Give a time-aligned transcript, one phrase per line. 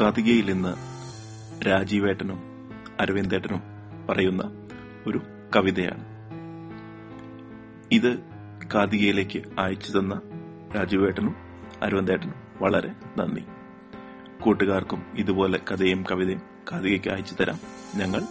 [0.00, 0.74] കാതികയിൽ നിന്ന്
[1.66, 2.38] രാജീവേട്ടനും
[3.00, 3.62] അരവിന്ദേട്ടനും
[4.08, 4.66] പറയുന്ന
[5.06, 5.20] ഒരു
[5.56, 6.04] കവിതയാണ്.
[7.92, 8.18] ഇത്
[8.74, 10.20] കാതികയിലേക്ക് അയച്ചു തന്ന
[10.76, 11.36] രാജീവേട്ടനും
[11.82, 13.44] അരവിന്ദേട്ടനും വളരെ നന്ദി.
[14.40, 17.58] കൂട്ടുകാർക്കും ഇതുപോലെ കഥയും കവിതയും കാതികയ്ക്ക് അയച്ചു തരാം.
[17.96, 18.22] ഞങ്ങൾ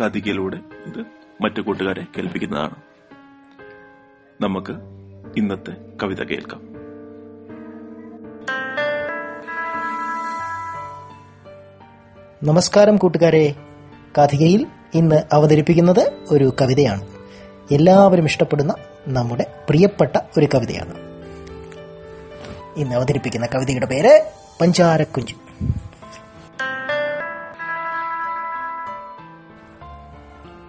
[0.00, 1.04] കാതികയിലൂടെ ഇത്
[1.42, 2.74] മറ്റു കൂട്ടുകാരെ കേൾപ്പിക്കുന്നതാണ്.
[4.40, 4.72] നമുക്ക്
[5.36, 6.77] ഇന്നത്തെ കവിത കേൾക്കാം.
[12.42, 13.54] നമസ്കാരം കൂട്ടുകാരെ.
[14.18, 17.06] കഥികയിൽ ഇന്ന് അവതരിപ്പിക്കുന്നത് ഒരു കവിതയാണ്.
[17.70, 18.74] എല്ലാവരും ഇഷ്ടപ്പെടുന്ന
[19.08, 20.94] നമ്മുടെ പ്രിയപ്പെട്ട ഒരു കവിതയാണ്.
[22.76, 24.24] ഇന്ന് അവതരിപ്പിക്കുന്ന കവിതയുടെ പേര്
[24.60, 25.34] പഞ്ചാരക്കുഞ്ചു.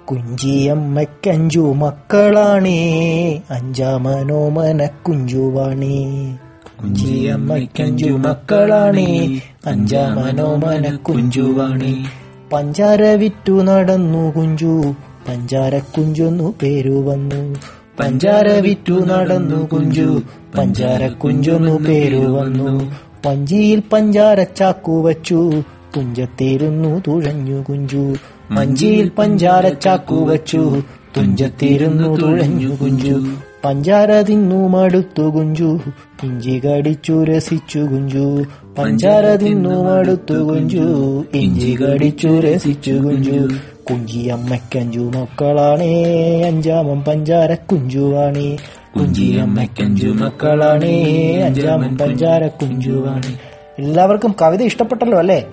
[0.05, 6.38] കുഞ്ചിയമ്മയ്ക്കഞ്ചു മക്കളാണേ അഞ്ചാമനോമന കുഞ്ചുവാണേ.
[6.84, 9.41] കുഞ്ചിയമ്മയ്ക്കഞ്ചു മക്കളാണേ.
[9.66, 12.05] അഞ്ചാമനോമന കുഞ്ചുവാണേ
[12.54, 14.96] പഞ്ചാര വിറ്റു നടന്നു കുഞ്ചു.
[15.27, 17.55] പഞ്ചാര കുഞ്ചൊന്നു പേരു വന്നു.
[17.99, 20.21] പഞ്ചാര വിറ്റു നടന്നു കുഞ്ചു.
[20.58, 22.91] പഞ്ചാര കുഞ്ചൊന്നു പേരു വന്നു.
[23.26, 25.64] പഞ്ചിയിൽ പഞ്ചാര ചാക്കു വച്ചു.
[25.98, 28.16] കുഞ്ചത്തേരുന്നു തുഴഞ്ഞു കുഞ്ചു.
[28.52, 30.82] മഞ്ചിയിൽ പഞ്ചാര ചാക്കു വച്ചു.
[31.18, 33.26] തുഞ്ചത്തിരുന്നു തുഴഞ്ഞു കുഞ്ചു.
[33.65, 35.79] പഞ്ചാര തിന്നു മടുത്തു കുഞ്ചു.
[36.24, 38.43] ഇഞ്ചി കടിച്ചു രസിച്ചു കുഞ്ചു.
[38.77, 41.26] പഞ്ചാര തിന്നു മടുത്തു കുഞ്ചു.
[41.34, 43.48] ഇഞ്ചി കടിച്ചു രസിച്ചു കുഞ്ചു.
[43.90, 46.04] കുഞ്ചിയമ്മയ്ക്കഞ്ചു മക്കളാണേ.
[46.43, 48.57] അഞ്ചാമം പഞ്ചാര കുഞ്ചുവാണേ.
[48.96, 51.04] കുഞ്ചിയമ്മയ്ക്കഞ്ചു മക്കളാണേ.
[51.46, 53.40] അഞ്ചാമം പഞ്ചാര കുഞ്ചുവാണേ.
[53.80, 55.46] എല്ലാവർക്കും കവിത ഇഷ്ടപ്പെട്ടല്ലോ അല്ലേ?